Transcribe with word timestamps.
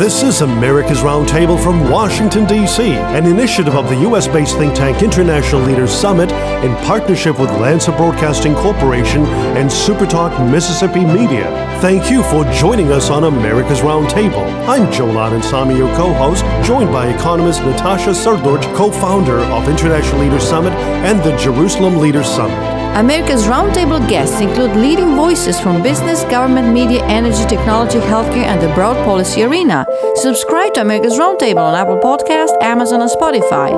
This 0.00 0.22
is 0.22 0.40
America's 0.40 1.00
Roundtable 1.00 1.62
from 1.62 1.90
Washington, 1.90 2.46
D.C., 2.46 2.82
an 2.82 3.26
initiative 3.26 3.74
of 3.74 3.90
the 3.90 3.96
U.S. 3.96 4.26
based 4.26 4.56
think 4.56 4.74
tank 4.74 5.02
International 5.02 5.60
Leaders 5.60 5.90
Summit 5.90 6.32
in 6.64 6.74
partnership 6.86 7.38
with 7.38 7.50
Lanser 7.60 7.92
Broadcasting 7.92 8.54
Corporation 8.54 9.26
and 9.58 9.68
SuperTalk 9.68 10.50
Mississippi 10.50 11.04
Media. 11.04 11.50
Thank 11.82 12.10
you 12.10 12.22
for 12.22 12.50
joining 12.50 12.90
us 12.92 13.10
on 13.10 13.24
America's 13.24 13.80
Roundtable. 13.80 14.46
I'm 14.66 14.90
Joel 14.90 15.38
Samy, 15.42 15.76
your 15.76 15.94
co 15.94 16.14
host, 16.14 16.46
joined 16.66 16.90
by 16.90 17.08
economist 17.08 17.60
Natasha 17.60 18.12
Srdoc, 18.12 18.74
co 18.74 18.90
founder 18.90 19.40
of 19.40 19.68
International 19.68 20.22
Leaders 20.22 20.48
Summit 20.48 20.72
and 21.04 21.18
the 21.20 21.36
Jerusalem 21.36 21.98
Leaders 21.98 22.26
Summit. 22.26 22.79
America's 22.94 23.44
roundtable 23.44 24.00
guests 24.08 24.40
include 24.40 24.74
leading 24.76 25.14
voices 25.14 25.60
from 25.60 25.82
business, 25.82 26.24
government, 26.24 26.74
media, 26.74 27.04
energy, 27.06 27.44
technology, 27.46 27.98
healthcare, 27.98 28.44
and 28.44 28.60
the 28.60 28.68
broad 28.74 28.96
policy 29.04 29.44
arena. 29.44 29.86
Subscribe 30.16 30.74
to 30.74 30.80
America's 30.80 31.16
Roundtable 31.18 31.58
on 31.58 31.74
Apple 31.74 31.98
Podcast, 31.98 32.50
Amazon, 32.60 33.00
and 33.00 33.10
Spotify. 33.10 33.70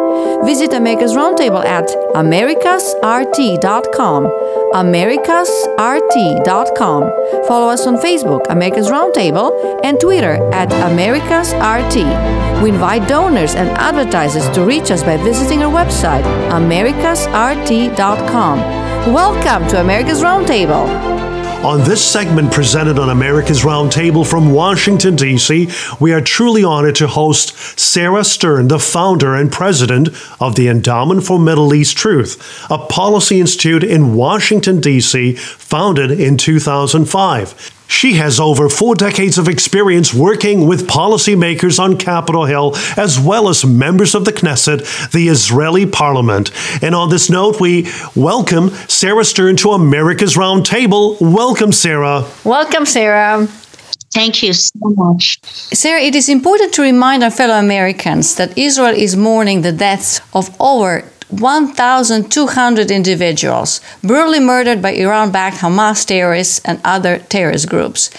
Visit 0.47 0.73
America's 0.73 1.13
Roundtable 1.13 1.63
at 1.65 1.87
americasrt.com. 2.15 4.27
americasrt.com. 4.75 7.03
Follow 7.47 7.69
us 7.69 7.87
on 7.87 7.99
Facebook, 7.99 8.47
America's 8.49 8.89
Roundtable, 8.89 9.53
and 9.85 10.01
Twitter 10.01 10.39
at 10.53 10.71
americasrt. 10.71 12.63
We 12.63 12.71
invite 12.71 13.07
donors 13.09 13.55
and 13.55 13.69
advertisers 13.71 14.49
to 14.55 14.65
reach 14.65 14.91
us 14.91 15.03
by 15.03 15.19
visiting 15.19 15.63
our 15.63 15.71
website, 15.73 16.25
americasrt.com. 16.51 18.92
Welcome 19.07 19.69
to 19.71 19.81
America's 19.81 20.23
Roundtable. 20.23 20.87
On 21.65 21.81
this 21.81 22.03
segment 22.03 22.53
presented 22.53 23.01
on 23.01 23.11
America's 23.11 23.63
Roundtable 23.63 24.25
from 24.25 24.53
Washington, 24.53 25.17
D.C., 25.17 25.69
we 25.99 26.13
are 26.13 26.21
truly 26.21 26.63
honored 26.63 26.95
to 26.97 27.09
host 27.09 27.59
Sarah 27.77 28.23
Stern, 28.23 28.69
the 28.69 28.79
founder 28.79 29.35
and 29.35 29.51
president 29.51 30.11
of 30.41 30.55
the 30.55 30.69
Endowment 30.69 31.25
for 31.25 31.41
Middle 31.41 31.75
East 31.75 31.97
Truth, 31.97 32.71
a 32.71 32.79
policy 32.79 33.41
institute 33.41 33.83
in 33.83 34.15
Washington, 34.15 34.81
D.C., 34.81 35.35
founded 35.35 36.13
in 36.13 36.37
2005. 36.37 37.82
She 37.93 38.15
has 38.15 38.41
over 38.41 38.71
four 38.71 38.95
decades 38.95 39.37
of 39.37 39.49
experience 39.49 40.15
working 40.15 40.67
with 40.67 40.89
policymakers 40.89 41.79
on 41.79 41.99
Capitol 41.99 42.47
Hill, 42.47 42.73
as 42.97 43.21
well 43.21 43.51
as 43.51 43.67
members 43.67 44.15
of 44.15 44.25
the 44.25 44.33
Knesset, 44.33 45.13
the 45.13 45.29
Israeli 45.29 45.85
parliament. 45.85 46.51
And 46.83 46.95
on 46.95 47.11
this 47.11 47.29
note, 47.29 47.61
we 47.61 47.87
welcome 48.17 48.71
Sarah 48.89 49.27
Stern 49.27 49.57
to 49.57 49.73
America's 49.73 50.37
Roundtable. 50.37 51.21
Welcome, 51.21 51.71
Sarah. 51.71 52.27
Welcome, 52.45 52.87
Sarah. 52.87 53.47
Thank 54.15 54.43
you 54.43 54.55
so 54.55 54.73
much. 54.97 55.39
Sarah, 55.45 56.01
it 56.01 56.15
is 56.15 56.31
important 56.31 56.73
to 56.75 56.83
remind 56.83 57.23
our 57.23 57.31
fellow 57.31 57.59
Americans 57.59 58.37
that 58.37 58.57
Israel 58.57 58.95
is 58.97 59.17
mourning 59.17 59.61
the 59.61 59.73
deaths 59.73 60.23
of 60.33 60.51
over 60.59 61.05
1,200 61.33 62.91
individuals 62.91 63.81
brutally 64.03 64.39
murdered 64.39 64.83
by 64.83 64.93
Iran 64.93 65.33
backed 65.33 65.57
Hamas 65.59 66.05
terrorists 66.05 66.61
and 66.65 66.81
other 66.85 67.19
terrorist 67.19 67.69
groups. 67.69 68.11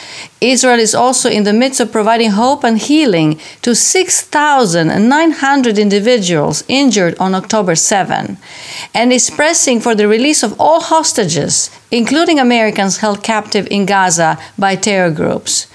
Israel 0.42 0.80
is 0.80 0.96
also 0.96 1.30
in 1.30 1.44
the 1.44 1.54
midst 1.54 1.80
of 1.80 1.92
providing 1.92 2.32
hope 2.32 2.64
and 2.64 2.80
healing 2.80 3.40
to 3.62 3.76
6,900 3.76 5.78
individuals 5.78 6.64
injured 6.68 7.16
on 7.20 7.36
October 7.36 7.76
7 7.76 8.38
and 8.94 9.14
is 9.14 9.30
pressing 9.30 9.80
for 9.80 9.96
the 9.96 10.08
release 10.08 10.44
of 10.44 10.60
all 10.60 10.82
hostages, 10.82 11.70
including 11.92 12.40
Americans 12.40 12.98
held 12.98 13.24
captive 13.24 13.68
in 13.70 13.86
Gaza 13.86 14.40
by 14.58 14.76
terror 14.76 15.12
groups. 15.12 15.68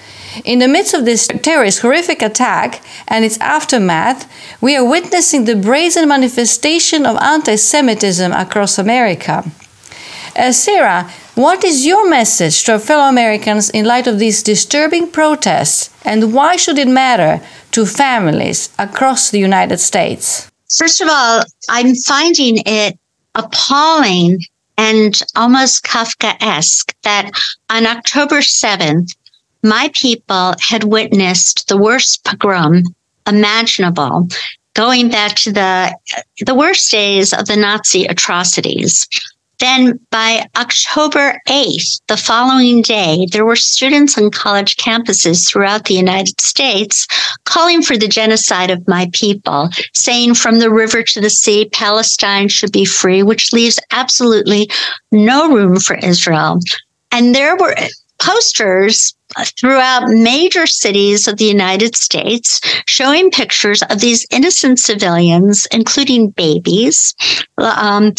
In 0.43 0.59
the 0.59 0.67
midst 0.67 0.93
of 0.93 1.05
this 1.05 1.27
terrorist 1.27 1.79
horrific 1.79 2.21
attack 2.21 2.81
and 3.07 3.25
its 3.25 3.37
aftermath, 3.39 4.29
we 4.61 4.75
are 4.75 4.85
witnessing 4.85 5.45
the 5.45 5.55
brazen 5.55 6.07
manifestation 6.07 7.05
of 7.05 7.17
anti 7.21 7.55
Semitism 7.55 8.31
across 8.31 8.77
America. 8.77 9.43
Uh, 10.35 10.51
Sarah, 10.51 11.09
what 11.35 11.63
is 11.63 11.85
your 11.85 12.09
message 12.09 12.63
to 12.63 12.73
our 12.73 12.79
fellow 12.79 13.09
Americans 13.09 13.69
in 13.69 13.85
light 13.85 14.07
of 14.07 14.19
these 14.19 14.43
disturbing 14.43 15.09
protests, 15.09 15.89
and 16.05 16.33
why 16.33 16.55
should 16.55 16.77
it 16.77 16.87
matter 16.87 17.41
to 17.71 17.85
families 17.85 18.69
across 18.77 19.29
the 19.29 19.39
United 19.39 19.79
States? 19.79 20.49
First 20.77 21.01
of 21.01 21.07
all, 21.09 21.41
I'm 21.69 21.95
finding 21.95 22.61
it 22.65 22.99
appalling 23.35 24.39
and 24.77 25.21
almost 25.35 25.83
Kafkaesque 25.83 26.93
that 27.03 27.31
on 27.69 27.85
October 27.85 28.39
7th, 28.39 29.09
my 29.63 29.91
people 29.93 30.55
had 30.59 30.85
witnessed 30.85 31.67
the 31.67 31.77
worst 31.77 32.23
pogrom 32.23 32.83
imaginable, 33.27 34.27
going 34.73 35.09
back 35.09 35.35
to 35.35 35.51
the 35.51 35.95
the 36.45 36.55
worst 36.55 36.89
days 36.91 37.33
of 37.33 37.45
the 37.47 37.55
Nazi 37.55 38.05
atrocities. 38.05 39.07
Then 39.59 39.99
by 40.09 40.45
October 40.55 41.41
8th, 41.49 42.01
the 42.07 42.15
following 42.15 42.81
day, 42.81 43.27
there 43.29 43.45
were 43.45 43.57
students 43.57 44.17
on 44.17 44.31
college 44.31 44.77
campuses 44.77 45.45
throughout 45.45 45.83
the 45.83 45.95
United 45.95 46.39
States 46.39 47.05
calling 47.43 47.81
for 47.81 47.97
the 47.97 48.07
genocide 48.07 48.71
of 48.71 48.87
my 48.87 49.09
people, 49.11 49.69
saying 49.93 50.35
from 50.35 50.59
the 50.59 50.71
river 50.71 51.03
to 51.03 51.19
the 51.19 51.29
sea, 51.29 51.67
Palestine 51.73 52.47
should 52.47 52.71
be 52.71 52.85
free, 52.85 53.21
which 53.21 53.51
leaves 53.51 53.81
absolutely 53.91 54.69
no 55.11 55.51
room 55.53 55.77
for 55.77 55.97
Israel. 55.97 56.59
And 57.11 57.35
there 57.35 57.57
were 57.57 57.75
posters 58.19 59.15
throughout 59.59 60.07
major 60.07 60.65
cities 60.65 61.27
of 61.27 61.37
the 61.37 61.45
United 61.45 61.95
States 61.95 62.59
showing 62.87 63.31
pictures 63.31 63.81
of 63.83 63.99
these 63.99 64.25
innocent 64.31 64.79
civilians, 64.79 65.67
including 65.71 66.29
babies. 66.29 67.13
Um, 67.57 68.13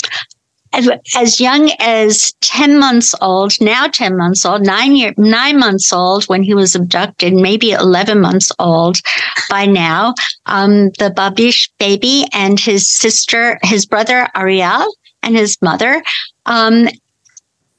as 0.72 1.40
young 1.40 1.72
as 1.80 2.32
10 2.42 2.78
months 2.78 3.14
old, 3.20 3.60
now 3.60 3.88
10 3.88 4.16
months 4.16 4.46
old, 4.46 4.62
nine 4.62 4.94
year, 4.94 5.12
nine 5.16 5.58
months 5.58 5.92
old 5.92 6.24
when 6.26 6.44
he 6.44 6.54
was 6.54 6.74
abducted, 6.74 7.32
maybe 7.32 7.72
11 7.72 8.20
months 8.20 8.52
old 8.58 8.98
by 9.48 9.66
now. 9.66 10.14
Um, 10.46 10.90
the 10.98 11.12
Bibas 11.16 11.68
baby 11.78 12.26
and 12.32 12.60
his 12.60 12.88
sister, 12.88 13.58
his 13.62 13.84
brother 13.84 14.28
Ariel 14.36 14.94
and 15.22 15.36
his 15.36 15.60
mother. 15.60 16.02
Um, 16.46 16.88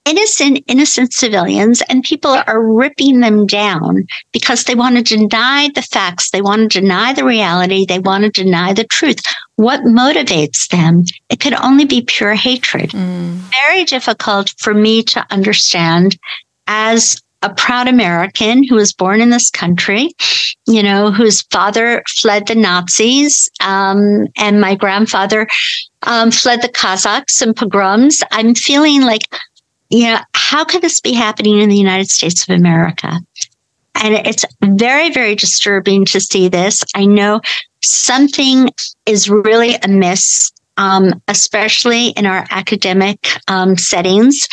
innocent, 0.06 0.63
innocent 0.67 1.13
civilians, 1.13 1.81
and 1.89 2.03
people 2.03 2.31
are 2.31 2.63
ripping 2.63 3.19
them 3.19 3.45
down 3.45 4.06
because 4.31 4.63
they 4.63 4.75
want 4.75 4.97
to 4.97 5.17
deny 5.17 5.69
the 5.73 5.81
facts. 5.81 6.31
They 6.31 6.41
want 6.41 6.72
to 6.72 6.79
deny 6.79 7.13
the 7.13 7.25
reality. 7.25 7.85
They 7.85 8.00
want 8.00 8.23
to 8.23 8.44
deny 8.44 8.73
the 8.73 8.85
truth. 8.85 9.19
What 9.56 9.81
motivates 9.81 10.67
them? 10.69 11.06
It 11.29 11.39
could 11.39 11.53
only 11.53 11.85
be 11.85 12.01
pure 12.01 12.34
hatred. 12.34 12.91
Mm. 12.91 13.41
Very 13.66 13.84
difficult 13.85 14.53
for 14.57 14.73
me 14.73 15.03
to 15.03 15.25
understand 15.29 16.18
as 16.68 17.18
a 17.44 17.53
proud 17.53 17.88
American 17.88 18.63
who 18.63 18.75
was 18.75 18.94
born 18.94 19.19
in 19.19 19.31
this 19.31 19.50
country, 19.50 20.12
you 20.68 20.83
know, 20.83 21.12
whose 21.12 21.41
father 21.44 22.03
fled 22.07 22.47
the 22.47 22.56
Nazis, 22.56 23.50
um, 23.62 24.28
and 24.38 24.62
my 24.62 24.75
grandfather 24.75 25.47
um, 26.03 26.31
fled 26.31 26.62
the 26.62 26.69
Cossacks 26.69 27.41
and 27.41 27.56
pogroms. 27.56 28.22
I'm 28.31 28.53
feeling 28.53 29.01
like 29.01 29.23
you 29.91 30.06
know, 30.06 30.19
how 30.34 30.63
could 30.63 30.81
this 30.81 31.00
be 31.00 31.13
happening 31.13 31.59
in 31.59 31.69
the 31.69 31.78
United 31.78 32.09
States 32.09 32.47
of 32.47 32.56
America? 32.56 33.19
And 33.96 34.16
it's 34.16 34.46
very, 34.63 35.12
very 35.12 35.35
disturbing 35.35 36.06
to 36.06 36.19
see 36.19 36.47
this. 36.47 36.81
I 36.96 37.06
know 37.06 37.41
something 37.84 38.69
is 39.06 39.30
really 39.30 39.75
amiss, 39.84 40.51
um, 40.78 41.22
especially 41.28 42.09
in 42.09 42.25
our 42.25 42.46
academic 42.51 43.28
um, 43.50 43.78
settings. 43.78 44.47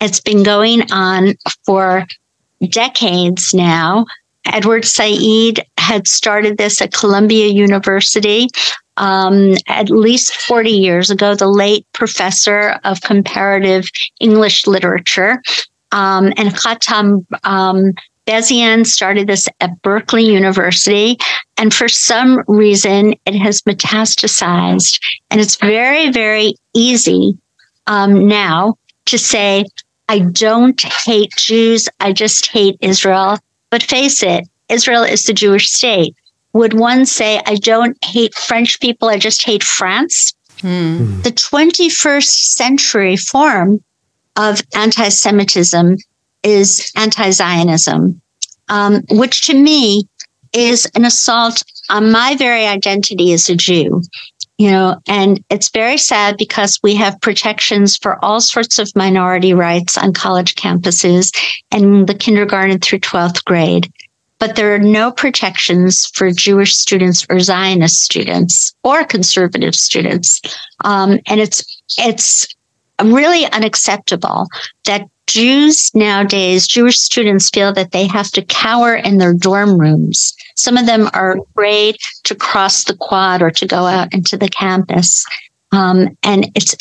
It's 0.00 0.20
been 0.20 0.42
going 0.42 0.90
on 0.90 1.34
for 1.66 2.06
decades 2.70 3.52
now. 3.52 4.06
Edward 4.46 4.86
Said 4.86 5.60
had 5.76 6.08
started 6.08 6.56
this 6.56 6.80
at 6.80 6.94
Columbia 6.94 7.48
University 7.48 8.48
um, 8.98 9.54
at 9.68 9.88
least 9.88 10.34
40 10.34 10.70
years 10.70 11.10
ago, 11.10 11.34
the 11.34 11.48
late 11.48 11.86
professor 11.92 12.78
of 12.84 13.00
comparative 13.00 13.84
English 14.20 14.66
literature. 14.66 15.40
Um, 15.92 16.32
and 16.36 16.50
Hatem 16.50 17.24
um, 17.44 17.94
Bazian 18.26 18.84
started 18.84 19.26
this 19.26 19.48
at 19.60 19.80
Berkeley 19.80 20.24
University. 20.24 21.16
And 21.56 21.72
for 21.72 21.88
some 21.88 22.42
reason, 22.46 23.14
it 23.24 23.34
has 23.34 23.62
metastasized. 23.62 25.00
And 25.30 25.40
it's 25.40 25.56
very, 25.56 26.10
very 26.10 26.54
easy 26.74 27.38
um, 27.86 28.28
now 28.28 28.74
to 29.06 29.16
say, 29.16 29.64
I 30.10 30.18
don't 30.18 30.80
hate 30.80 31.30
Jews, 31.36 31.88
I 32.00 32.12
just 32.12 32.48
hate 32.48 32.76
Israel. 32.80 33.38
But 33.70 33.82
face 33.82 34.22
it, 34.22 34.46
Israel 34.68 35.04
is 35.04 35.24
the 35.24 35.32
Jewish 35.32 35.70
state 35.70 36.14
would 36.52 36.74
one 36.74 37.06
say, 37.06 37.40
I 37.46 37.56
don't 37.56 37.96
hate 38.04 38.34
French 38.34 38.80
people, 38.80 39.08
I 39.08 39.18
just 39.18 39.42
hate 39.42 39.62
France? 39.62 40.34
Hmm. 40.60 41.20
The 41.22 41.30
21st 41.30 42.54
century 42.54 43.16
form 43.16 43.82
of 44.36 44.62
anti 44.74 45.08
Semitism 45.08 45.96
is 46.42 46.90
anti 46.96 47.30
Zionism, 47.30 48.20
um, 48.68 49.02
which 49.10 49.46
to 49.46 49.54
me 49.54 50.08
is 50.52 50.90
an 50.94 51.04
assault 51.04 51.62
on 51.90 52.10
my 52.10 52.36
very 52.36 52.66
identity 52.66 53.32
as 53.32 53.48
a 53.48 53.56
Jew. 53.56 54.02
You 54.56 54.72
know, 54.72 54.96
and 55.06 55.44
it's 55.50 55.70
very 55.70 55.96
sad 55.96 56.36
because 56.36 56.80
we 56.82 56.96
have 56.96 57.20
protections 57.20 57.96
for 57.96 58.22
all 58.24 58.40
sorts 58.40 58.80
of 58.80 58.90
minority 58.96 59.54
rights 59.54 59.96
on 59.96 60.12
college 60.12 60.56
campuses 60.56 61.30
and 61.70 62.08
the 62.08 62.14
kindergarten 62.14 62.80
through 62.80 62.98
12th 62.98 63.44
grade. 63.44 63.92
But 64.38 64.56
there 64.56 64.74
are 64.74 64.78
no 64.78 65.10
protections 65.10 66.06
for 66.14 66.30
Jewish 66.30 66.76
students 66.76 67.26
or 67.28 67.40
Zionist 67.40 68.02
students 68.02 68.72
or 68.84 69.04
conservative 69.04 69.74
students. 69.74 70.40
Um, 70.84 71.18
and 71.26 71.40
it's, 71.40 71.64
it's 71.98 72.46
really 73.02 73.46
unacceptable 73.46 74.46
that 74.84 75.08
Jews 75.26 75.90
nowadays, 75.94 76.66
Jewish 76.66 76.96
students 76.96 77.50
feel 77.50 77.72
that 77.74 77.92
they 77.92 78.06
have 78.06 78.30
to 78.30 78.42
cower 78.42 78.94
in 78.94 79.18
their 79.18 79.34
dorm 79.34 79.78
rooms. 79.78 80.34
Some 80.56 80.76
of 80.76 80.86
them 80.86 81.10
are 81.12 81.38
afraid 81.38 81.96
to 82.24 82.34
cross 82.34 82.84
the 82.84 82.96
quad 82.96 83.42
or 83.42 83.50
to 83.50 83.66
go 83.66 83.86
out 83.86 84.12
into 84.14 84.38
the 84.38 84.48
campus. 84.48 85.24
Um, 85.70 86.16
and 86.22 86.50
it's 86.54 86.74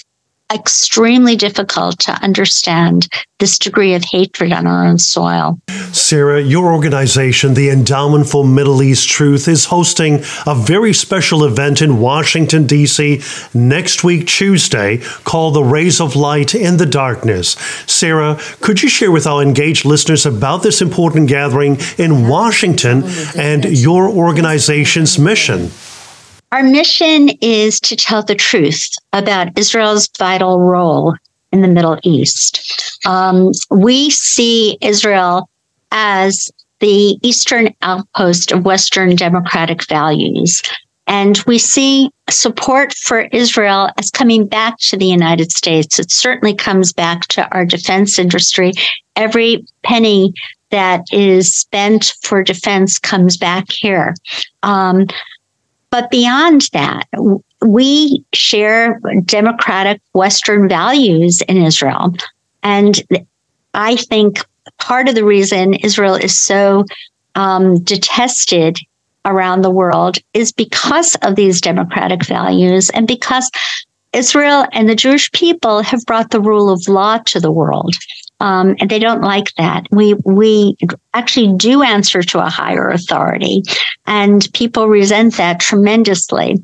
extremely 0.53 1.35
difficult 1.35 1.99
to 1.99 2.11
understand 2.23 3.07
this 3.39 3.59
degree 3.59 3.93
of 3.93 4.03
hatred 4.03 4.51
on 4.51 4.65
our 4.65 4.85
own 4.85 4.97
soil. 4.97 5.59
Sarah, 5.91 6.41
your 6.41 6.73
organization, 6.73 7.53
the 7.53 7.69
Endowment 7.69 8.27
for 8.27 8.45
Middle 8.45 8.81
East 8.81 9.09
Truth, 9.09 9.47
is 9.47 9.65
hosting 9.65 10.23
a 10.45 10.55
very 10.55 10.93
special 10.93 11.43
event 11.43 11.81
in 11.81 11.99
Washington, 11.99 12.65
D.C. 12.65 13.21
next 13.53 14.03
week, 14.03 14.27
Tuesday, 14.27 14.97
called 15.23 15.55
The 15.55 15.63
Rays 15.63 16.01
of 16.01 16.15
Light 16.15 16.55
in 16.55 16.77
the 16.77 16.85
Darkness. 16.85 17.51
Sarah, 17.85 18.39
could 18.61 18.81
you 18.81 18.89
share 18.89 19.11
with 19.11 19.27
our 19.27 19.41
engaged 19.41 19.85
listeners 19.85 20.25
about 20.25 20.63
this 20.63 20.81
important 20.81 21.29
gathering 21.29 21.77
in 21.97 22.27
Washington 22.27 23.03
and 23.35 23.65
your 23.65 24.09
organization's 24.09 25.19
mission? 25.19 25.71
Our 26.51 26.63
mission 26.63 27.29
is 27.41 27.79
to 27.81 27.95
tell 27.95 28.23
the 28.23 28.35
truth 28.35 28.89
about 29.11 29.57
Israel's 29.57 30.07
vital 30.17 30.61
role 30.61 31.15
in 31.51 31.61
the 31.61 31.67
Middle 31.67 31.99
East. 32.03 32.99
Um, 33.05 33.51
we 33.69 34.09
see 34.09 34.77
Israel 34.81 35.49
as 35.91 36.49
the 36.79 37.17
eastern 37.21 37.73
outpost 37.81 38.51
of 38.51 38.65
Western 38.65 39.15
democratic 39.15 39.87
values. 39.87 40.61
And 41.07 41.37
we 41.47 41.57
see 41.57 42.11
support 42.29 42.93
for 42.93 43.21
Israel 43.31 43.89
as 43.97 44.11
coming 44.11 44.45
back 44.45 44.77
to 44.79 44.97
the 44.97 45.05
United 45.05 45.51
States. 45.51 45.99
It 45.99 46.11
certainly 46.11 46.53
comes 46.53 46.91
back 46.93 47.27
to 47.29 47.49
our 47.53 47.65
defense 47.65 48.19
industry. 48.19 48.73
Every 49.15 49.65
penny 49.83 50.33
that 50.69 51.03
is 51.11 51.53
spent 51.53 52.13
for 52.23 52.43
defense 52.43 52.99
comes 52.99 53.37
back 53.37 53.65
here. 53.69 54.15
Um, 54.63 55.07
but 55.89 56.11
beyond 56.11 56.69
that, 56.73 57.07
we 57.61 58.23
share 58.33 58.99
democratic 59.25 60.01
Western 60.13 60.67
values 60.67 61.41
in 61.47 61.57
Israel. 61.57 62.13
And 62.63 63.01
I 63.73 63.95
think 63.95 64.39
part 64.79 65.07
of 65.07 65.15
the 65.15 65.25
reason 65.25 65.73
Israel 65.75 66.15
is 66.15 66.39
so 66.39 66.83
um, 67.35 67.81
detested 67.83 68.77
around 69.25 69.61
the 69.61 69.71
world 69.71 70.17
is 70.33 70.51
because 70.51 71.15
of 71.21 71.35
these 71.35 71.61
democratic 71.61 72.25
values 72.25 72.89
and 72.91 73.07
because 73.07 73.49
Israel 74.13 74.65
and 74.71 74.87
the 74.87 74.95
Jewish 74.95 75.31
people 75.31 75.81
have 75.81 76.05
brought 76.05 76.31
the 76.31 76.41
rule 76.41 76.69
of 76.69 76.87
law 76.87 77.19
to 77.25 77.39
the 77.39 77.51
world. 77.51 77.93
Um, 78.39 78.75
and 78.79 78.89
they 78.89 78.99
don't 78.99 79.21
like 79.21 79.53
that. 79.55 79.87
We 79.91 80.13
we 80.25 80.77
actually 81.13 81.55
do 81.57 81.81
answer 81.81 82.21
to 82.21 82.39
a 82.39 82.49
higher 82.49 82.89
authority, 82.89 83.63
and 84.05 84.47
people 84.53 84.87
resent 84.87 85.37
that 85.37 85.59
tremendously. 85.59 86.63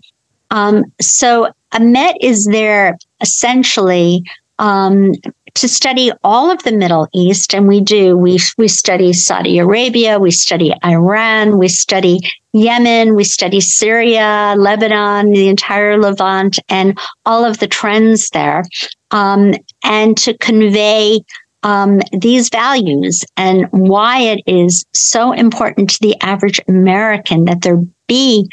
Um, 0.51 0.85
so 1.01 1.51
Met 1.79 2.15
is 2.21 2.45
there 2.45 2.97
essentially 3.21 4.23
um, 4.59 5.13
to 5.55 5.67
study 5.67 6.11
all 6.23 6.49
of 6.49 6.63
the 6.63 6.71
Middle 6.71 7.07
East, 7.13 7.53
and 7.53 7.67
we 7.67 7.81
do. 7.81 8.17
We 8.17 8.39
we 8.57 8.67
study 8.67 9.13
Saudi 9.13 9.59
Arabia, 9.59 10.19
we 10.19 10.31
study 10.31 10.73
Iran, 10.85 11.57
we 11.57 11.67
study 11.67 12.19
Yemen, 12.53 13.15
we 13.15 13.23
study 13.23 13.59
Syria, 13.59 14.55
Lebanon, 14.57 15.31
the 15.31 15.47
entire 15.47 15.99
Levant, 15.99 16.59
and 16.69 16.97
all 17.25 17.45
of 17.45 17.59
the 17.59 17.67
trends 17.67 18.29
there, 18.29 18.63
um, 19.11 19.53
and 19.83 20.17
to 20.17 20.37
convey 20.37 21.21
um, 21.63 22.01
these 22.12 22.50
values 22.50 23.24
and 23.38 23.68
why 23.71 24.19
it 24.19 24.42
is 24.45 24.86
so 24.94 25.31
important 25.31 25.89
to 25.89 25.98
the 26.01 26.15
average 26.21 26.60
American 26.68 27.45
that 27.45 27.62
there 27.62 27.81
be 28.07 28.48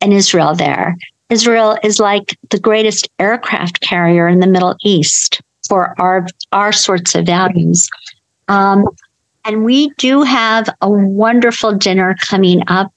an 0.00 0.12
Israel 0.12 0.54
there. 0.54 0.94
Israel 1.30 1.78
is 1.82 1.98
like 1.98 2.36
the 2.50 2.60
greatest 2.60 3.08
aircraft 3.18 3.80
carrier 3.80 4.28
in 4.28 4.40
the 4.40 4.46
Middle 4.46 4.76
East 4.84 5.40
for 5.66 5.98
our 5.98 6.26
our 6.52 6.72
sorts 6.72 7.14
of 7.14 7.26
values. 7.26 7.88
Um, 8.48 8.86
and 9.46 9.64
we 9.64 9.90
do 9.96 10.22
have 10.22 10.68
a 10.80 10.90
wonderful 10.90 11.74
dinner 11.74 12.14
coming 12.28 12.62
up 12.66 12.92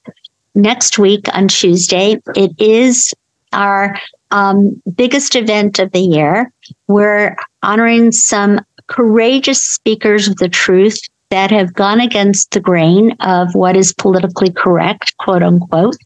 next 0.54 0.98
week 0.98 1.26
on 1.34 1.48
Tuesday. 1.48 2.20
It 2.34 2.52
is 2.58 3.12
our 3.52 3.98
um, 4.30 4.82
biggest 4.94 5.34
event 5.36 5.78
of 5.78 5.92
the 5.92 6.00
year. 6.00 6.52
We're 6.86 7.36
honoring 7.62 8.12
some 8.12 8.60
courageous 8.88 9.62
speakers 9.62 10.28
of 10.28 10.36
the 10.36 10.48
truth 10.48 10.98
that 11.30 11.50
have 11.50 11.74
gone 11.74 12.00
against 12.00 12.50
the 12.50 12.60
grain 12.60 13.12
of 13.20 13.54
what 13.54 13.76
is 13.76 13.92
politically 13.92 14.50
correct, 14.50 15.16
quote 15.18 15.42
unquote, 15.42 15.96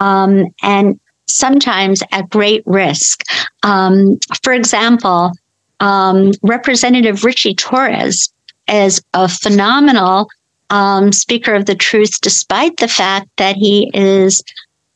um, 0.00 0.46
and 0.62 0.98
sometimes 1.26 2.02
at 2.12 2.30
great 2.30 2.62
risk. 2.66 3.22
Um, 3.62 4.18
for 4.42 4.52
example, 4.52 5.32
um, 5.80 6.32
Representative 6.42 7.24
Richie 7.24 7.54
Torres 7.54 8.32
is 8.68 9.02
a 9.14 9.28
phenomenal 9.28 10.28
um, 10.70 11.12
speaker 11.12 11.54
of 11.54 11.66
the 11.66 11.74
truth, 11.74 12.20
despite 12.22 12.76
the 12.78 12.88
fact 12.88 13.28
that 13.36 13.56
he 13.56 13.90
is 13.92 14.42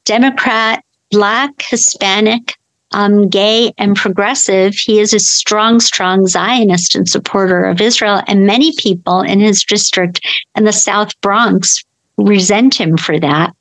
Democrat, 0.04 0.84
Black, 1.10 1.50
Hispanic, 1.62 2.55
um, 2.92 3.28
gay 3.28 3.72
and 3.78 3.96
progressive, 3.96 4.74
he 4.74 5.00
is 5.00 5.12
a 5.12 5.18
strong, 5.18 5.80
strong 5.80 6.26
Zionist 6.26 6.94
and 6.94 7.08
supporter 7.08 7.64
of 7.64 7.80
Israel. 7.80 8.22
And 8.26 8.46
many 8.46 8.72
people 8.76 9.20
in 9.20 9.40
his 9.40 9.64
district 9.64 10.20
and 10.54 10.66
the 10.66 10.72
South 10.72 11.18
Bronx 11.20 11.82
resent 12.16 12.74
him 12.74 12.96
for 12.96 13.18
that. 13.18 13.54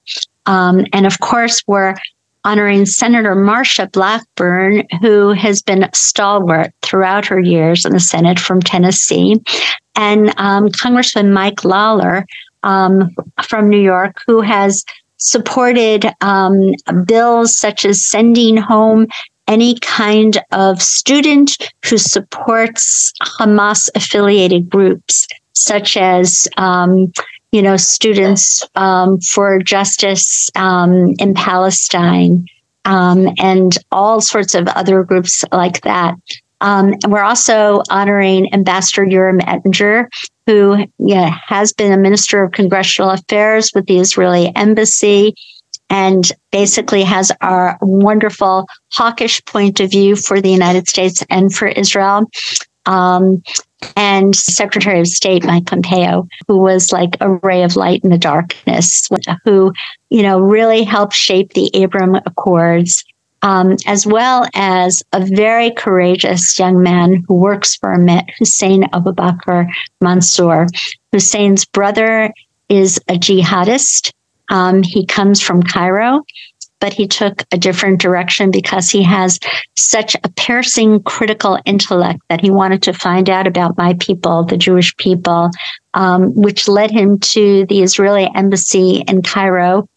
Um, 0.46 0.86
and 0.94 1.06
of 1.06 1.20
course, 1.20 1.62
we're 1.68 1.96
honoring 2.44 2.86
Senator 2.86 3.36
Marsha 3.36 3.92
Blackburn, 3.92 4.84
who 5.02 5.32
has 5.32 5.62
been 5.64 5.90
stalwart 5.94 6.72
throughout 6.84 7.26
her 7.26 7.40
years 7.40 7.86
in 7.86 7.94
the 7.94 8.00
Senate 8.00 8.40
from 8.40 8.62
Tennessee, 8.62 9.42
and 9.96 10.32
um, 10.38 10.70
Congressman 10.70 11.34
Mike 11.34 11.66
Lawler 11.66 12.26
um, 12.62 13.10
from 13.44 13.70
New 13.70 13.82
York, 13.82 14.22
who 14.28 14.42
has 14.42 14.84
supported 15.26 16.06
um, 16.22 16.72
bills 17.06 17.58
such 17.58 17.84
as 17.84 18.06
sending 18.06 18.58
home 18.58 19.08
any 19.48 19.78
kind 19.80 20.38
of 20.52 20.82
student 20.82 21.72
who 21.84 21.98
supports 21.98 23.12
Hamas 23.22 23.90
affiliated 23.96 24.70
groups, 24.70 25.28
such 25.54 25.98
as, 25.98 26.48
um, 26.58 27.12
you 27.52 27.62
know, 27.62 27.78
Students 27.78 28.64
um, 28.76 29.20
for 29.20 29.60
Justice 29.60 30.50
um, 30.56 31.14
in 31.20 31.34
Palestine 31.34 32.46
um, 32.86 33.28
and 33.40 33.78
all 33.92 34.22
sorts 34.22 34.54
of 34.54 34.68
other 34.70 35.04
groups 35.04 35.44
like 35.52 35.82
that. 35.82 36.16
Um, 36.62 36.94
and 37.04 37.12
we're 37.12 37.22
also 37.22 37.82
honoring 37.90 38.54
Ambassador 38.54 39.06
Yoram 39.06 39.42
Ettinger, 39.46 40.08
who 40.46 40.86
yeah, 41.00 41.38
has 41.48 41.74
been 41.74 41.92
a 41.92 41.98
minister 41.98 42.44
of 42.44 42.52
congressional 42.52 43.12
affairs 43.12 43.72
with 43.74 43.86
the 43.88 44.00
Israeli 44.00 44.52
embassy 44.56 45.36
and 45.90 46.32
basically 46.52 47.04
has 47.04 47.32
our 47.42 47.78
wonderful 47.82 48.66
hawkish 48.92 49.44
point 49.46 49.80
of 49.80 49.92
view 49.92 50.16
for 50.16 50.42
the 50.42 50.50
United 50.50 50.88
States 50.88 51.24
and 51.30 51.54
for 51.54 51.68
Israel. 51.68 52.30
Um, 52.88 53.42
and 53.96 54.36
Secretary 54.36 55.00
of 55.00 55.08
State 55.08 55.44
Mike 55.44 55.66
Pompeo, 55.66 56.28
who 56.48 56.58
was 56.58 56.92
like 56.92 57.18
a 57.20 57.32
ray 57.44 57.64
of 57.64 57.76
light 57.76 58.04
in 58.04 58.10
the 58.10 58.18
darkness, 58.18 59.08
who, 59.44 59.74
you 60.10 60.24
know, 60.24 60.40
really 60.40 60.84
helped 60.84 61.14
shape 61.14 61.54
the 61.54 61.70
Abraham 61.74 62.16
Accords 62.16 63.04
um, 63.42 63.76
as 63.86 64.06
well 64.06 64.48
as 64.54 65.04
a 65.14 65.26
very 65.26 65.72
courageous 65.72 66.58
young 66.58 66.82
man 66.82 67.24
who 67.28 67.36
works 67.36 67.76
for 67.76 67.96
Emet, 67.96 68.30
Hussein 68.40 68.84
Aboubakr 68.94 69.68
Mansour. 70.02 70.68
Hussein's 71.14 71.66
brother 71.66 72.34
is 72.70 73.00
a 73.08 73.14
jihadist. 73.14 74.12
Um, 74.50 74.84
he 74.84 75.06
comes 75.06 75.42
from 75.42 75.64
Cairo, 75.64 76.24
but 76.80 76.94
he 76.94 77.08
took 77.08 77.44
a 77.52 77.58
different 77.58 78.00
direction 78.00 78.52
because 78.52 78.90
he 78.90 79.04
has 79.04 79.40
such 79.78 80.16
a 80.24 80.30
piercing 80.36 81.02
critical 81.04 81.60
intellect 81.66 82.20
that 82.30 82.42
he 82.42 82.50
wanted 82.50 82.82
to 82.84 82.94
find 82.94 83.30
out 83.30 83.48
about 83.48 83.78
my 83.78 83.96
people, 84.00 84.44
the 84.44 84.58
Jewish 84.58 84.96
people, 84.98 85.50
um, 85.94 86.34
which 86.36 86.68
led 86.68 86.92
him 86.92 87.20
to 87.20 87.66
the 87.68 87.82
Israeli 87.82 88.30
embassy 88.36 89.04
in 89.08 89.22
Cairo 89.22 89.88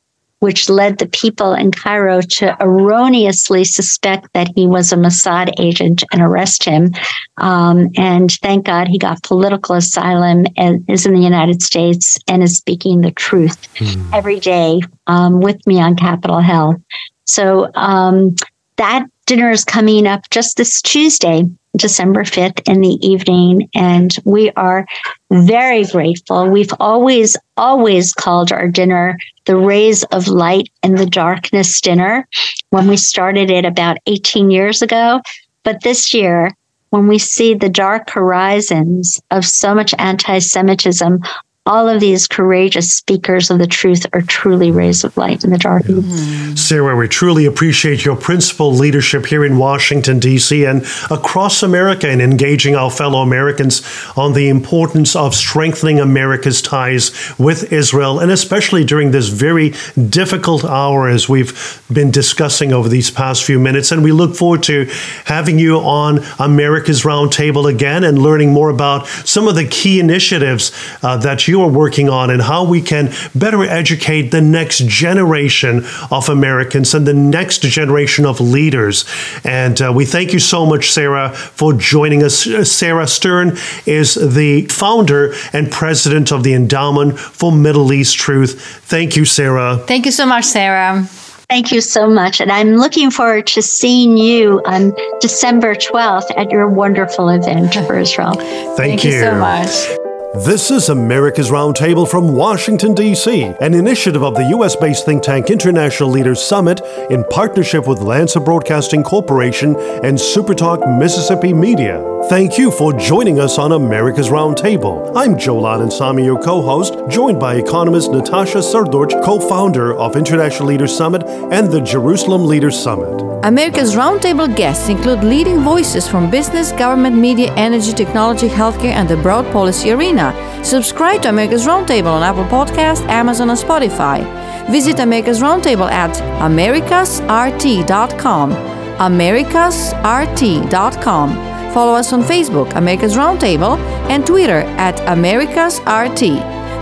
which 0.41 0.69
led 0.69 0.99
the 0.99 1.09
people 1.09 1.53
in 1.53 1.73
Cairo 1.73 2.21
to 2.21 2.57
erroneously 2.61 3.65
suspect 3.65 4.29
that 4.35 4.49
he 4.55 4.67
was 4.67 4.93
a 4.93 4.97
Mossad 4.97 5.53
agent 5.59 6.05
and 6.13 6.23
arrest 6.23 6.65
him. 6.65 6.93
Um, 7.39 7.89
and 7.97 8.31
thank 8.31 8.67
God 8.67 8.89
he 8.89 8.99
got 8.99 9.23
political 9.23 9.75
asylum 9.75 10.47
and 10.57 10.85
is 10.89 11.07
in 11.07 11.15
the 11.15 11.21
United 11.21 11.63
States 11.63 12.19
and 12.29 12.43
is 12.43 12.57
speaking 12.57 13.01
the 13.01 13.11
truth 13.11 13.73
mm. 13.75 14.15
every 14.15 14.39
day 14.41 14.81
um, 15.07 15.41
with 15.41 15.65
me 15.67 15.81
on 15.81 15.97
Capitol 15.97 16.41
Hill. 16.41 16.77
So 17.25 17.71
um, 17.75 18.37
that 18.77 19.07
dinner 19.27 19.51
is 19.51 19.65
coming 19.65 20.07
up 20.07 20.31
just 20.31 20.57
this 20.57 20.81
Tuesday. 20.81 21.45
December 21.77 22.25
5th 22.25 22.69
in 22.69 22.81
the 22.81 22.99
evening. 23.07 23.69
And 23.75 24.15
we 24.25 24.51
are 24.53 24.87
very 25.31 25.85
grateful. 25.85 26.49
We've 26.49 26.73
always, 26.81 27.37
always 27.57 28.13
called 28.13 28.53
our 28.53 28.69
dinner 28.69 29.17
the 29.49 29.57
Rays 29.57 30.05
of 30.05 30.29
Light 30.29 30.69
in 30.83 30.95
the 30.95 31.07
Darkness 31.07 31.81
dinner 31.81 32.29
when 32.69 32.87
we 32.87 32.99
started 32.99 33.51
it 33.51 33.65
about 33.65 33.97
18 34.07 34.51
years 34.51 34.83
ago. 34.83 35.23
But 35.65 35.83
this 35.83 36.13
year, 36.13 36.53
when 36.91 37.09
we 37.09 37.19
see 37.19 37.55
the 37.55 37.71
dark 37.71 38.11
horizons 38.11 39.19
of 39.31 39.47
so 39.47 39.75
much 39.75 39.95
anti 39.99 40.39
Semitism 40.39 41.21
all 41.69 41.87
of 41.87 42.01
these 42.01 42.27
courageous 42.27 42.95
speakers 42.95 43.51
of 43.51 43.59
the 43.59 43.67
truth 43.67 44.07
are 44.15 44.23
truly 44.23 44.71
rays 44.71 45.05
of 45.05 45.15
light 45.19 45.45
in 45.45 45.51
the 45.51 45.59
darkness. 45.59 46.03
Mm-hmm. 46.03 46.55
Sarah, 46.55 46.97
we 46.97 47.07
truly 47.09 47.45
appreciate 47.45 48.07
your 48.07 48.17
principal 48.17 48.73
leadership 48.73 49.27
here 49.27 49.45
in 49.45 49.59
Washington, 49.59 50.19
D.C. 50.19 50.65
and 50.65 50.83
across 51.11 51.63
America 51.63 52.09
in 52.09 52.23
engaging 52.23 52.75
our 52.75 52.91
fellow 52.91 53.21
Americans 53.21 53.83
on 54.17 54.33
the 54.33 54.49
importance 54.49 55.15
of 55.15 55.35
strengthening 55.35 56.01
America's 56.01 56.63
ties 56.63 57.13
with 57.39 57.71
Israel, 57.71 58.19
and 58.19 58.31
especially 58.31 58.83
during 58.83 59.11
this 59.11 59.29
very 59.29 59.75
difficult 60.09 60.65
hour 60.65 61.07
as 61.07 61.29
we've 61.29 61.83
been 61.93 62.11
discussing 62.11 62.73
over 62.73 62.89
these 62.89 63.11
past 63.11 63.45
few 63.45 63.59
minutes. 63.59 63.93
And 63.93 64.03
we 64.03 64.13
look 64.13 64.35
forward 64.35 64.63
to 64.65 64.87
having 65.27 65.59
you 65.59 65.77
on 65.77 66.21
America's 66.39 67.03
Roundtable 67.03 67.71
again 67.71 68.05
and 68.05 68.19
learning 68.19 68.55
more 68.55 68.71
about 68.71 69.07
some 69.07 69.47
of 69.47 69.55
the 69.55 69.67
key 69.67 70.01
initiatives 70.01 70.73
uh, 71.03 71.19
that 71.19 71.47
you 71.47 71.58
you 71.59 71.65
are 71.65 71.71
working 71.71 72.09
on 72.09 72.31
and 72.31 72.43
how 72.43 72.65
we 72.65 72.81
can 72.81 73.13
better 73.35 73.63
educate 73.65 74.31
the 74.31 74.41
next 74.41 74.79
generation 74.87 75.85
of 76.11 76.29
Americans 76.29 76.95
and 76.95 77.07
the 77.07 77.15
next 77.15 77.63
generation 77.63 78.25
of 78.25 78.41
leaders. 78.41 79.05
And 79.45 79.81
uh, 79.81 79.93
we 79.95 80.05
thank 80.05 80.33
you 80.33 80.39
so 80.39 80.65
much, 80.65 80.93
Sarah, 80.93 81.31
for 81.31 81.73
joining 81.73 82.23
us. 82.23 82.47
Uh, 82.47 82.65
Sarah 82.65 83.07
Stern 83.07 83.57
is 83.87 84.15
the 84.15 84.67
founder 84.67 85.35
and 85.53 85.71
president 85.71 86.33
of 86.33 86.45
the 86.45 86.55
Endowment 86.55 87.19
for 87.19 87.51
Middle 87.51 87.93
East 87.93 88.17
Truth. 88.17 88.61
Thank 88.87 89.17
you, 89.17 89.25
Sarah. 89.25 89.79
Thank 89.87 90.07
you 90.07 90.13
so 90.13 90.27
much, 90.27 90.45
Sarah. 90.45 91.07
Thank 91.49 91.73
you 91.73 91.81
so 91.81 92.09
much. 92.11 92.43
And 92.43 92.53
I'm 92.53 92.75
looking 92.77 93.11
forward 93.11 93.47
to 93.49 93.63
seeing 93.63 94.19
you 94.19 94.61
on 94.67 94.93
December 95.21 95.75
12th 95.75 96.31
at 96.37 96.51
your 96.51 96.69
wonderful 96.69 97.31
event 97.31 97.75
for 97.87 97.99
Israel. 97.99 98.35
Thank, 98.35 98.77
Thank 98.77 99.05
you. 99.05 99.13
you 99.13 99.21
so 99.21 99.35
much. 99.39 100.08
This 100.35 100.71
is 100.71 100.91
America's 100.91 101.49
Roundtable 101.49 102.07
from 102.07 102.35
Washington, 102.35 102.95
D.C., 102.95 103.55
an 103.63 103.73
initiative 103.73 104.23
of 104.23 104.35
the 104.35 104.45
U.S. 104.51 104.77
based 104.77 105.07
think 105.07 105.23
tank 105.23 105.49
International 105.49 106.11
Leaders 106.11 106.43
Summit 106.43 106.83
in 107.09 107.25
partnership 107.31 107.87
with 107.87 108.01
Lanser 108.01 108.39
Broadcasting 108.39 109.03
Corporation 109.03 109.75
and 110.05 110.19
Supertalk 110.19 110.99
Mississippi 110.99 111.55
Media. 111.55 112.05
Thank 112.29 112.59
you 112.59 112.71
for 112.71 112.93
joining 112.93 113.41
us 113.41 113.57
on 113.57 113.73
America's 113.73 114.29
Roundtable. 114.29 115.13
I'm 115.17 115.39
Joel 115.39 115.63
Samy, 115.89 116.27
your 116.27 116.43
co 116.43 116.61
host, 116.61 116.95
joined 117.09 117.41
by 117.41 117.55
economist 117.55 118.11
Natasha 118.11 118.59
Srdoc, 118.59 119.25
co 119.25 119.41
founder 119.41 119.95
of 119.95 120.15
International 120.15 120.69
Leaders 120.69 120.95
Summit 120.95 121.23
and 121.51 121.73
the 121.73 121.81
Jerusalem 121.81 122.45
Leaders 122.45 122.79
Summit. 122.79 123.28
America's 123.45 123.95
Roundtable 123.95 124.53
guests 124.57 124.89
include 124.89 125.23
leading 125.23 125.61
voices 125.61 126.09
from 126.09 126.29
business, 126.29 126.73
government, 126.73 127.15
media, 127.17 127.55
energy, 127.55 127.93
technology, 127.93 128.49
healthcare, 128.49 128.91
and 128.91 129.09
the 129.09 129.17
broad 129.17 129.47
policy 129.53 129.93
arena. 129.93 130.35
Subscribe 130.65 131.23
to 131.23 131.29
America's 131.29 131.65
Roundtable 131.65 132.13
on 132.13 132.25
Apple 132.25 132.47
Podcasts, 132.47 133.07
Amazon, 133.07 133.51
and 133.51 133.59
Spotify. 133.59 134.25
Visit 134.71 134.99
America's 134.99 135.41
Roundtable 135.41 135.89
at 135.89 136.11
americasrt.com. 136.41 138.53
americasrt.com. 138.99 141.35
Follow 141.73 141.93
us 141.93 142.13
on 142.13 142.25
Facebook, 142.25 142.75
America's 142.75 143.17
Roundtable, 143.17 143.79
and 144.11 144.27
Twitter 144.27 144.65
at 144.79 144.99
America's 145.09 145.79
RT. 145.83 146.23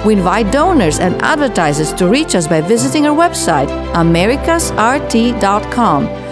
We 0.06 0.14
invite 0.14 0.50
donors 0.52 1.00
and 1.00 1.20
advertisers 1.20 1.92
to 1.94 2.08
reach 2.08 2.34
us 2.34 2.46
by 2.48 2.62
visiting 2.62 3.06
our 3.06 3.14
website, 3.14 3.68
americasrt.com 3.92 6.25